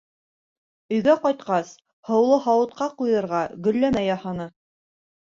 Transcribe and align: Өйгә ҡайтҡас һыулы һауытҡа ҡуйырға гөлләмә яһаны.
Өйгә 0.95 1.13
ҡайтҡас 1.25 1.69
һыулы 2.09 2.39
һауытҡа 2.45 2.87
ҡуйырға 3.03 3.43
гөлләмә 3.69 4.03
яһаны. 4.07 4.49